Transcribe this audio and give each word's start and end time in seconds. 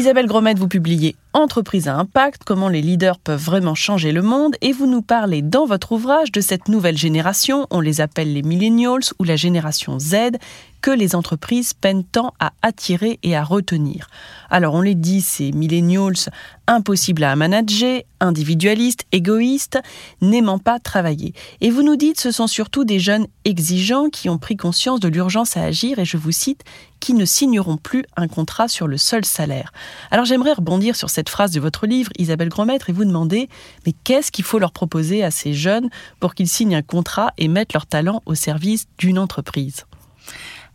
Isabelle 0.00 0.28
Gromette, 0.28 0.58
vous 0.58 0.66
publiez 0.66 1.14
Entreprise 1.34 1.86
à 1.86 1.94
impact, 1.94 2.44
comment 2.46 2.70
les 2.70 2.80
leaders 2.80 3.18
peuvent 3.18 3.44
vraiment 3.44 3.74
changer 3.74 4.12
le 4.12 4.22
monde, 4.22 4.56
et 4.62 4.72
vous 4.72 4.86
nous 4.86 5.02
parlez 5.02 5.42
dans 5.42 5.66
votre 5.66 5.92
ouvrage 5.92 6.32
de 6.32 6.40
cette 6.40 6.68
nouvelle 6.68 6.96
génération, 6.96 7.66
on 7.70 7.80
les 7.80 8.00
appelle 8.00 8.32
les 8.32 8.40
millennials 8.40 9.02
ou 9.18 9.24
la 9.24 9.36
génération 9.36 9.98
Z, 9.98 10.38
que 10.80 10.90
les 10.90 11.14
entreprises 11.14 11.74
peinent 11.74 12.04
tant 12.04 12.32
à 12.40 12.52
attirer 12.62 13.18
et 13.22 13.36
à 13.36 13.44
retenir. 13.44 14.08
Alors 14.50 14.74
on 14.74 14.80
les 14.80 14.94
dit, 14.94 15.20
ces 15.20 15.52
millennials 15.52 16.30
impossibles 16.66 17.24
à 17.24 17.34
manager, 17.36 18.02
individualistes, 18.20 19.04
égoïstes, 19.12 19.80
n'aimant 20.20 20.58
pas 20.58 20.78
travailler. 20.78 21.34
Et 21.60 21.70
vous 21.70 21.82
nous 21.82 21.96
dites, 21.96 22.20
ce 22.20 22.30
sont 22.30 22.46
surtout 22.46 22.84
des 22.84 23.00
jeunes 23.00 23.26
exigeants 23.44 24.08
qui 24.08 24.28
ont 24.28 24.38
pris 24.38 24.56
conscience 24.56 25.00
de 25.00 25.08
l'urgence 25.08 25.56
à 25.56 25.62
agir, 25.62 25.98
et 25.98 26.04
je 26.04 26.16
vous 26.16 26.32
cite, 26.32 26.62
qui 27.00 27.14
ne 27.14 27.24
signeront 27.24 27.76
plus 27.76 28.04
un 28.16 28.28
contrat 28.28 28.68
sur 28.68 28.86
le 28.86 28.98
seul 28.98 29.24
salaire. 29.24 29.72
Alors 30.10 30.24
j'aimerais 30.24 30.52
rebondir 30.52 30.96
sur 30.96 31.10
cette 31.10 31.28
phrase 31.28 31.50
de 31.50 31.60
votre 31.60 31.86
livre, 31.86 32.10
Isabelle 32.18 32.50
Grosmaître, 32.50 32.90
et 32.90 32.92
vous 32.92 33.04
demander, 33.04 33.48
mais 33.86 33.92
qu'est-ce 34.04 34.30
qu'il 34.30 34.44
faut 34.44 34.58
leur 34.58 34.72
proposer 34.72 35.24
à 35.24 35.30
ces 35.30 35.54
jeunes 35.54 35.88
pour 36.20 36.34
qu'ils 36.34 36.48
signent 36.48 36.76
un 36.76 36.82
contrat 36.82 37.32
et 37.38 37.48
mettent 37.48 37.72
leur 37.72 37.86
talent 37.86 38.22
au 38.26 38.34
service 38.34 38.86
d'une 38.98 39.18
entreprise? 39.18 39.86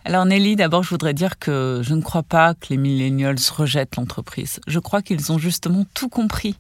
Alors 0.06 0.26
Nelly, 0.28 0.56
d'abord 0.56 0.84
je 0.84 0.90
voudrais 0.92 1.16
dire 1.16 1.40
que 1.40 1.82
je 1.84 1.96
ne 1.96 2.02
crois 2.02 2.22
pas 2.22 2.54
que 2.54 2.68
les 2.70 2.78
millennials 2.78 3.40
rejettent 3.52 3.96
l'entreprise. 3.96 4.60
Je 4.68 4.78
crois 4.78 5.02
qu'ils 5.02 5.32
ont 5.32 5.40
justement 5.40 5.84
tout 5.96 6.10
compris. 6.10 6.56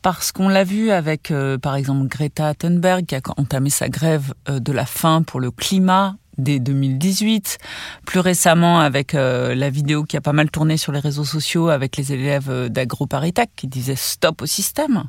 Parce 0.00 0.32
qu'on 0.32 0.48
l'a 0.48 0.64
vu 0.64 0.90
avec, 0.90 1.30
euh, 1.30 1.58
par 1.58 1.76
exemple, 1.76 2.08
Greta 2.08 2.54
Thunberg 2.54 3.04
qui 3.04 3.14
a 3.14 3.20
entamé 3.36 3.68
sa 3.68 3.90
grève 3.90 4.32
euh, 4.48 4.58
de 4.58 4.72
la 4.72 4.86
faim 4.86 5.22
pour 5.22 5.38
le 5.38 5.50
climat 5.50 6.16
dès 6.38 6.58
2018. 6.60 7.58
Plus 8.06 8.20
récemment, 8.20 8.80
avec 8.80 9.14
euh, 9.14 9.54
la 9.54 9.68
vidéo 9.68 10.04
qui 10.04 10.16
a 10.16 10.22
pas 10.22 10.32
mal 10.32 10.50
tourné 10.50 10.78
sur 10.78 10.92
les 10.92 10.98
réseaux 10.98 11.26
sociaux 11.26 11.68
avec 11.68 11.98
les 11.98 12.14
élèves 12.14 12.68
d'AgroParisTech 12.70 13.50
qui 13.54 13.68
disaient 13.68 13.96
stop 13.96 14.40
au 14.40 14.46
système. 14.46 15.04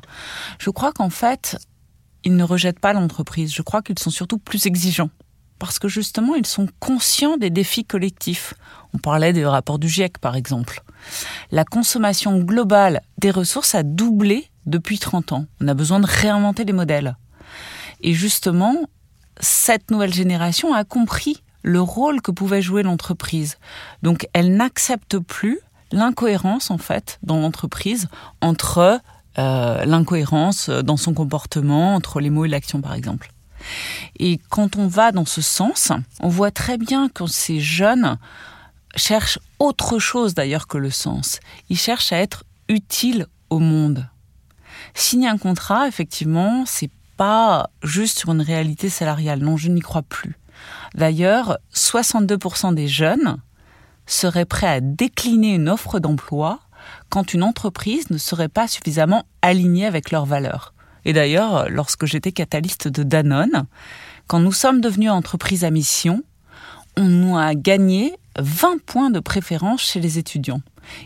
Je 0.58 0.68
crois 0.68 0.92
qu'en 0.92 1.10
fait, 1.10 1.56
ils 2.24 2.36
ne 2.36 2.44
rejettent 2.44 2.78
pas 2.78 2.92
l'entreprise. 2.92 3.54
Je 3.54 3.62
crois 3.62 3.80
qu'ils 3.80 3.98
sont 3.98 4.10
surtout 4.10 4.38
plus 4.38 4.66
exigeants 4.66 5.10
parce 5.58 5.78
que 5.78 5.88
justement, 5.88 6.34
ils 6.34 6.46
sont 6.46 6.68
conscients 6.80 7.36
des 7.36 7.50
défis 7.50 7.84
collectifs. 7.84 8.54
On 8.92 8.98
parlait 8.98 9.32
des 9.32 9.44
rapports 9.44 9.78
du 9.78 9.88
GIEC, 9.88 10.18
par 10.18 10.36
exemple. 10.36 10.82
La 11.50 11.64
consommation 11.64 12.38
globale 12.38 13.02
des 13.18 13.30
ressources 13.30 13.74
a 13.74 13.82
doublé 13.82 14.48
depuis 14.66 14.98
30 14.98 15.32
ans. 15.32 15.46
On 15.60 15.68
a 15.68 15.74
besoin 15.74 16.00
de 16.00 16.06
réinventer 16.06 16.64
les 16.64 16.72
modèles. 16.72 17.16
Et 18.00 18.14
justement, 18.14 18.76
cette 19.40 19.90
nouvelle 19.90 20.12
génération 20.12 20.74
a 20.74 20.84
compris 20.84 21.42
le 21.62 21.80
rôle 21.80 22.20
que 22.20 22.30
pouvait 22.30 22.62
jouer 22.62 22.82
l'entreprise. 22.82 23.56
Donc, 24.02 24.28
elle 24.32 24.54
n'accepte 24.56 25.18
plus 25.18 25.58
l'incohérence, 25.92 26.70
en 26.70 26.78
fait, 26.78 27.18
dans 27.22 27.38
l'entreprise 27.40 28.08
entre 28.40 29.00
euh, 29.38 29.84
l'incohérence 29.84 30.68
dans 30.68 30.96
son 30.96 31.14
comportement, 31.14 31.94
entre 31.94 32.20
les 32.20 32.30
mots 32.30 32.44
et 32.44 32.48
l'action, 32.48 32.80
par 32.80 32.94
exemple. 32.94 33.33
Et 34.18 34.38
quand 34.50 34.76
on 34.76 34.86
va 34.86 35.12
dans 35.12 35.24
ce 35.24 35.40
sens, 35.40 35.92
on 36.20 36.28
voit 36.28 36.50
très 36.50 36.78
bien 36.78 37.08
que 37.08 37.26
ces 37.26 37.60
jeunes 37.60 38.18
cherchent 38.96 39.38
autre 39.58 39.98
chose 39.98 40.34
d'ailleurs 40.34 40.66
que 40.66 40.78
le 40.78 40.90
sens. 40.90 41.40
Ils 41.68 41.78
cherchent 41.78 42.12
à 42.12 42.18
être 42.18 42.44
utiles 42.68 43.26
au 43.50 43.58
monde. 43.58 44.08
Signer 44.94 45.28
un 45.28 45.38
contrat, 45.38 45.88
effectivement, 45.88 46.64
c'est 46.66 46.90
pas 47.16 47.70
juste 47.82 48.18
sur 48.18 48.32
une 48.32 48.42
réalité 48.42 48.88
salariale. 48.88 49.40
Non, 49.40 49.56
je 49.56 49.68
n'y 49.68 49.80
crois 49.80 50.02
plus. 50.02 50.36
D'ailleurs, 50.94 51.58
62% 51.74 52.74
des 52.74 52.88
jeunes 52.88 53.38
seraient 54.06 54.44
prêts 54.44 54.68
à 54.68 54.80
décliner 54.80 55.54
une 55.54 55.68
offre 55.68 55.98
d'emploi 55.98 56.60
quand 57.08 57.32
une 57.32 57.42
entreprise 57.42 58.10
ne 58.10 58.18
serait 58.18 58.48
pas 58.48 58.68
suffisamment 58.68 59.24
alignée 59.42 59.86
avec 59.86 60.10
leurs 60.10 60.26
valeurs. 60.26 60.73
Et 61.04 61.12
d'ailleurs, 61.12 61.68
lorsque 61.68 62.06
j'étais 62.06 62.32
catalyste 62.32 62.88
de 62.88 63.02
Danone, 63.02 63.64
quand 64.26 64.40
nous 64.40 64.52
sommes 64.52 64.80
devenus 64.80 65.10
entreprise 65.10 65.64
à 65.64 65.70
mission, 65.70 66.22
on 66.96 67.04
nous 67.04 67.36
a 67.36 67.54
gagné 67.54 68.14
20 68.38 68.80
points 68.84 69.10
de 69.10 69.20
préférence 69.20 69.82
chez 69.82 70.00
les 70.00 70.18
étudiants. 70.18 70.60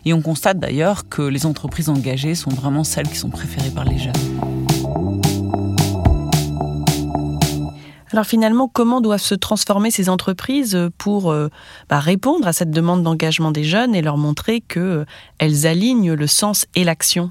Et 0.05 0.13
on 0.13 0.21
constate 0.21 0.59
d'ailleurs 0.59 1.07
que 1.09 1.21
les 1.21 1.45
entreprises 1.45 1.89
engagées 1.89 2.35
sont 2.35 2.51
vraiment 2.51 2.83
celles 2.83 3.07
qui 3.07 3.17
sont 3.17 3.29
préférées 3.29 3.71
par 3.71 3.85
les 3.85 3.97
jeunes. 3.97 4.13
Alors 8.11 8.25
finalement, 8.25 8.67
comment 8.67 9.01
doivent 9.01 9.21
se 9.21 9.35
transformer 9.35 9.91
ces 9.91 10.09
entreprises 10.09 10.89
pour 10.97 11.31
euh, 11.31 11.49
bah, 11.89 11.99
répondre 11.99 12.47
à 12.47 12.53
cette 12.53 12.71
demande 12.71 13.03
d'engagement 13.03 13.51
des 13.51 13.63
jeunes 13.63 13.93
et 13.93 14.01
leur 14.01 14.17
montrer 14.17 14.61
qu'elles 14.61 15.05
euh, 15.41 15.65
alignent 15.65 16.13
le 16.13 16.27
sens 16.27 16.65
et 16.75 16.83
l'action? 16.83 17.29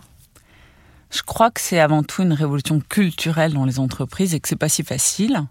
Je 1.11 1.23
crois 1.23 1.51
que 1.51 1.61
c'est 1.61 1.81
avant 1.81 2.03
tout 2.03 2.23
une 2.23 2.33
révolution 2.33 2.81
culturelle 2.81 3.55
dans 3.55 3.65
les 3.65 3.79
entreprises 3.79 4.35
et 4.35 4.41
que 4.41 4.49
c'est 4.49 4.57
pas 4.57 4.69
si 4.69 4.83
facile. 4.83 5.43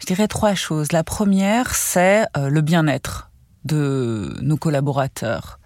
Je 0.00 0.06
dirais 0.06 0.28
trois 0.28 0.54
choses. 0.54 0.92
La 0.92 1.04
première, 1.04 1.74
c'est 1.74 2.26
euh, 2.36 2.48
le 2.48 2.60
bien-être 2.60 3.30
de 3.64 4.36
nos 4.42 4.56
collaborateurs. 4.56 5.58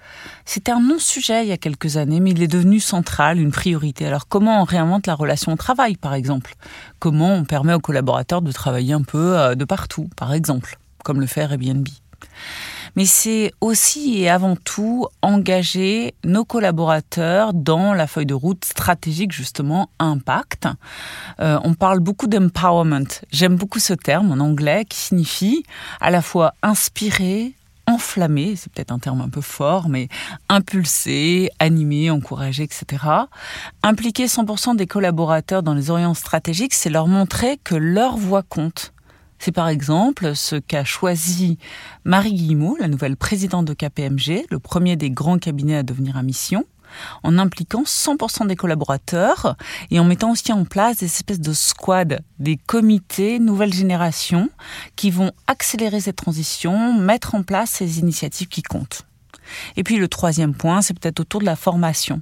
C'était 0.44 0.72
un 0.72 0.80
non-sujet 0.80 1.44
il 1.44 1.48
y 1.48 1.52
a 1.52 1.58
quelques 1.58 1.96
années, 1.98 2.20
mais 2.20 2.30
il 2.30 2.42
est 2.42 2.48
devenu 2.48 2.80
central, 2.80 3.38
une 3.38 3.50
priorité. 3.50 4.06
Alors 4.06 4.26
comment 4.26 4.62
on 4.62 4.64
réinvente 4.64 5.06
la 5.06 5.14
relation 5.14 5.52
au 5.52 5.56
travail, 5.56 5.96
par 5.96 6.14
exemple? 6.14 6.54
Comment 6.98 7.34
on 7.34 7.44
permet 7.44 7.74
aux 7.74 7.80
collaborateurs 7.80 8.42
de 8.42 8.52
travailler 8.52 8.94
un 8.94 9.02
peu 9.02 9.38
euh, 9.38 9.54
de 9.54 9.64
partout, 9.64 10.08
par 10.16 10.32
exemple, 10.32 10.78
comme 11.04 11.20
le 11.20 11.26
fait 11.26 11.42
Airbnb? 11.42 11.86
Mais 12.96 13.04
c'est 13.04 13.52
aussi 13.60 14.20
et 14.20 14.28
avant 14.28 14.56
tout 14.56 15.06
engager 15.22 16.14
nos 16.24 16.44
collaborateurs 16.44 17.52
dans 17.52 17.94
la 17.94 18.06
feuille 18.06 18.26
de 18.26 18.34
route 18.34 18.64
stratégique 18.64 19.32
justement 19.32 19.90
impact. 19.98 20.68
Euh, 21.40 21.58
on 21.64 21.74
parle 21.74 22.00
beaucoup 22.00 22.26
d'empowerment. 22.26 23.06
J'aime 23.30 23.56
beaucoup 23.56 23.78
ce 23.78 23.94
terme 23.94 24.32
en 24.32 24.42
anglais 24.42 24.84
qui 24.84 24.98
signifie 24.98 25.62
à 26.00 26.10
la 26.10 26.22
fois 26.22 26.54
inspirer, 26.62 27.54
enflammer, 27.86 28.54
c'est 28.56 28.72
peut-être 28.72 28.92
un 28.92 28.98
terme 28.98 29.20
un 29.20 29.28
peu 29.28 29.40
fort, 29.40 29.88
mais 29.88 30.08
impulser, 30.48 31.50
animer, 31.58 32.10
encourager, 32.10 32.62
etc. 32.62 33.04
Impliquer 33.82 34.26
100% 34.26 34.76
des 34.76 34.86
collaborateurs 34.86 35.62
dans 35.62 35.74
les 35.74 35.90
orientations 35.90 36.14
stratégiques, 36.14 36.74
c'est 36.74 36.90
leur 36.90 37.06
montrer 37.06 37.58
que 37.62 37.74
leur 37.74 38.16
voix 38.16 38.42
compte 38.42 38.92
c'est 39.40 39.52
par 39.52 39.68
exemple 39.68 40.36
ce 40.36 40.56
qu'a 40.56 40.84
choisi 40.84 41.58
Marie 42.04 42.34
Guillemot, 42.34 42.76
la 42.78 42.88
nouvelle 42.88 43.16
présidente 43.16 43.64
de 43.64 43.74
KPMG, 43.74 44.44
le 44.50 44.58
premier 44.58 44.96
des 44.96 45.10
grands 45.10 45.38
cabinets 45.38 45.78
à 45.78 45.82
devenir 45.82 46.18
à 46.18 46.22
mission, 46.22 46.66
en 47.22 47.38
impliquant 47.38 47.84
100% 47.84 48.46
des 48.46 48.56
collaborateurs 48.56 49.56
et 49.90 49.98
en 49.98 50.04
mettant 50.04 50.32
aussi 50.32 50.52
en 50.52 50.64
place 50.64 50.98
des 50.98 51.06
espèces 51.06 51.40
de 51.40 51.54
squads, 51.54 52.20
des 52.38 52.58
comités 52.58 53.38
nouvelle 53.38 53.72
génération 53.72 54.50
qui 54.94 55.10
vont 55.10 55.32
accélérer 55.46 56.00
cette 56.00 56.16
transition, 56.16 56.92
mettre 56.92 57.34
en 57.34 57.42
place 57.42 57.70
ces 57.70 57.98
initiatives 57.98 58.48
qui 58.48 58.62
comptent. 58.62 59.06
Et 59.76 59.84
puis 59.84 59.96
le 59.96 60.08
troisième 60.08 60.54
point, 60.54 60.82
c'est 60.82 60.98
peut-être 60.98 61.20
autour 61.20 61.40
de 61.40 61.46
la 61.46 61.56
formation. 61.56 62.20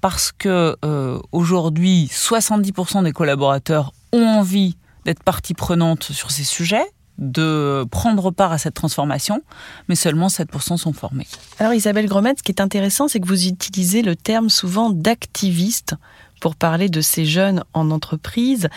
Parce 0.00 0.32
que 0.32 0.76
euh, 0.84 1.18
aujourd'hui, 1.30 2.10
70% 2.12 3.04
des 3.04 3.12
collaborateurs 3.12 3.92
ont 4.12 4.26
envie 4.26 4.76
d'être 5.04 5.22
partie 5.22 5.54
prenante 5.54 6.04
sur 6.04 6.30
ces 6.30 6.44
sujets, 6.44 6.84
de 7.18 7.84
prendre 7.90 8.30
part 8.30 8.52
à 8.52 8.58
cette 8.58 8.74
transformation, 8.74 9.42
mais 9.88 9.94
seulement 9.94 10.28
7% 10.28 10.76
sont 10.76 10.92
formés. 10.92 11.26
Alors 11.58 11.74
Isabelle 11.74 12.06
Gromet, 12.06 12.34
ce 12.36 12.42
qui 12.42 12.52
est 12.52 12.60
intéressant, 12.60 13.08
c'est 13.08 13.20
que 13.20 13.26
vous 13.26 13.46
utilisez 13.46 14.02
le 14.02 14.16
terme 14.16 14.48
souvent 14.48 14.90
d'activiste 14.90 15.94
pour 16.40 16.56
parler 16.56 16.88
de 16.88 17.00
ces 17.00 17.24
jeunes 17.24 17.62
en 17.72 17.92
entreprise. 17.92 18.68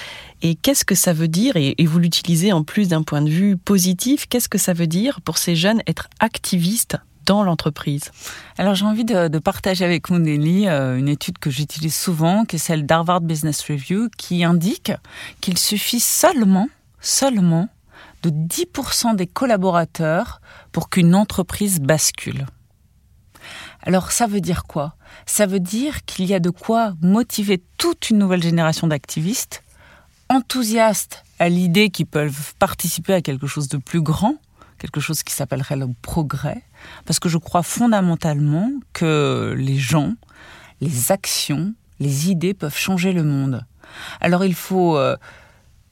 Et 0.44 0.53
qu'est-ce 0.53 0.86
que 0.86 0.94
ça 0.94 1.13
veut 1.13 1.28
dire, 1.28 1.56
et, 1.56 1.75
vous 1.84 1.97
l'utilisez 1.97 2.53
en 2.53 2.63
plus 2.63 2.88
d'un 2.90 3.02
point 3.02 3.24
de 3.24 3.30
vue 3.30 3.57
positif, 3.57 4.28
qu'est-ce 4.30 4.47
que 4.47 4.59
ça 4.59 4.74
veut 4.74 4.86
dire 4.86 5.19
pour 5.22 5.39
ces 5.39 5.56
jeunes 5.56 5.81
être 5.88 6.07
activistes? 6.19 6.98
Dans 7.25 7.44
l'entreprise 7.44 8.12
Alors 8.57 8.75
j'ai 8.75 8.86
envie 8.86 9.06
de, 9.06 9.39
partager 9.39 9.83
avec 9.86 10.10
vous, 10.10 10.19
Nelly, 10.19 10.68
euh, 10.68 10.98
une 10.98 11.10
étude 11.10 11.38
que 11.39 11.50
j'utilise 11.50 11.95
souvent, 11.95 12.45
qui 12.45 12.56
est 12.56 12.60
celle 12.60 12.86
d'Harvard 12.86 13.22
Business 13.22 13.62
Review, 13.69 14.10
qui 14.18 14.44
indique 14.44 14.92
qu'il 15.42 15.57
suffit 15.57 16.00
seulement, 16.00 16.69
seulement, 17.00 17.69
de 18.24 18.30
10% 18.30 19.16
des 19.16 19.27
collaborateurs 19.27 20.42
pour 20.72 20.89
qu'une 20.89 21.13
entreprise 21.13 21.80
bascule. 21.80 22.45
Alors 23.83 24.12
ça 24.12 24.25
veut 24.25 24.42
dire 24.42 24.63
quoi? 24.63 24.95
Ça 25.25 25.45
veut 25.45 25.60
dire 25.60 26.06
qu'il 26.06 26.25
y 26.25 26.33
a 26.33 26.39
de 26.39 26.50
quoi 26.50 26.94
motiver 27.01 27.62
toute 27.77 28.10
une 28.10 28.18
nouvelle 28.18 28.42
génération 28.42 28.88
d'activistes, 28.88 29.63
enthousiastes 30.30 31.24
à 31.38 31.50
l'idée 31.50 31.89
qu'ils 31.89 32.07
peuvent 32.07 32.56
participer 32.57 33.13
à 33.13 33.22
quelque 33.22 33.48
chose 33.48 33.68
de 33.68 33.77
plus 33.77 34.01
grand, 34.01 34.38
quelque 34.77 35.00
chose 35.00 35.24
qui 35.24 35.33
s'appellerait 35.33 35.75
le 35.75 35.88
progrès, 36.01 36.62
parce 37.06 37.19
que 37.19 37.30
je 37.30 37.38
crois 37.38 37.63
fondamentalement 37.63 38.69
que 38.94 39.56
les 39.57 39.77
gens, 39.77 40.13
les 40.81 41.12
actions, 41.12 41.74
les 42.00 42.30
idées 42.30 42.54
peuvent 42.54 42.77
changer 42.77 43.13
le 43.13 43.24
monde. 43.24 43.66
Alors 44.19 44.44
il 44.45 44.56
faut 44.56 44.98
euh, 44.98 45.16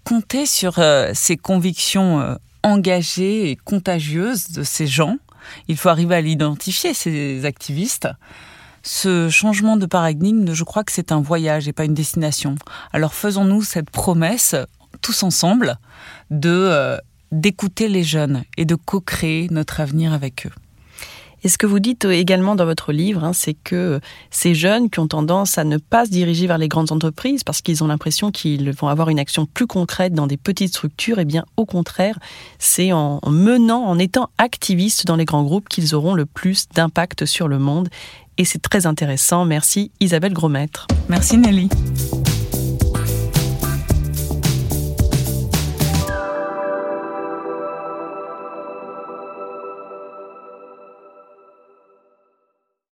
compter 0.04 0.46
sur 0.46 0.80
euh, 0.80 1.12
ces 1.14 1.38
convictions 1.38 2.20
euh, 2.20 2.36
engagées 2.64 3.52
et 3.52 3.56
contagieuses 3.56 4.50
de 4.50 4.64
ces 4.64 4.88
gens. 4.88 5.18
Il 5.68 5.78
faut 5.78 5.90
arriver 5.90 6.16
à 6.16 6.22
l'identifier, 6.22 6.94
ces 6.94 7.46
activistes. 7.46 8.08
Ce 8.82 9.30
changement 9.30 9.78
de 9.78 9.86
paradigme, 9.86 10.54
je 10.54 10.64
crois 10.64 10.84
que 10.84 10.92
c'est 10.92 11.12
un 11.12 11.22
voyage 11.22 11.68
et 11.68 11.74
pas 11.74 11.86
une 11.86 11.94
destination. 11.94 12.56
Alors 12.92 13.14
faisons-nous 13.14 13.62
cette 13.64 13.90
promesse, 13.90 14.56
tous 15.02 15.24
ensemble, 15.24 15.78
de 16.32 16.98
d'écouter 17.34 17.90
les 17.90 18.04
jeunes 18.04 18.44
et 18.58 18.66
de 18.66 18.76
co-créer 18.76 19.48
notre 19.52 19.82
avenir 19.82 20.14
avec 20.14 20.46
eux. 20.46 20.52
Et 21.46 21.50
ce 21.50 21.58
que 21.58 21.66
vous 21.66 21.80
dites 21.80 22.06
également 22.06 22.56
dans 22.56 22.64
votre 22.64 22.94
livre, 22.94 23.24
hein, 23.26 23.34
c'est 23.34 23.54
que 23.54 24.00
ces 24.32 24.56
jeunes 24.56 24.90
qui 24.90 25.00
ont 25.00 25.08
tendance 25.08 25.58
à 25.58 25.66
ne 25.66 25.78
pas 25.78 26.06
se 26.06 26.10
diriger 26.10 26.48
vers 26.48 26.58
les 26.58 26.70
grandes 26.70 26.94
entreprises 26.94 27.44
parce 27.44 27.62
qu'ils 27.62 27.84
ont 27.84 27.88
l'impression 27.88 28.32
qu'ils 28.32 28.72
vont 28.72 28.88
avoir 28.88 29.10
une 29.10 29.20
action 29.20 29.46
plus 29.46 29.68
concrète 29.68 30.14
dans 30.14 30.26
des 30.26 30.38
petites 30.38 30.70
structures, 30.70 31.20
eh 31.20 31.26
bien 31.26 31.44
au 31.58 31.66
contraire, 31.66 32.18
c'est 32.60 32.94
en 32.94 33.20
menant, 33.28 33.84
en 33.84 34.00
étant 34.00 34.30
activistes 34.38 35.06
dans 35.06 35.18
les 35.18 35.26
grands 35.26 35.44
groupes 35.44 35.68
qu'ils 35.68 35.96
auront 35.96 36.14
le 36.14 36.26
plus 36.26 36.70
d'impact 36.74 37.26
sur 37.26 37.50
le 37.50 37.60
monde. 37.60 37.90
Et 38.38 38.46
c'est 38.46 38.62
très 38.62 38.86
intéressant. 38.86 39.44
Merci 39.44 39.92
Isabelle 40.00 40.34
Grosmaître. 40.34 40.88
Merci 41.10 41.38
Nelly. 41.38 41.68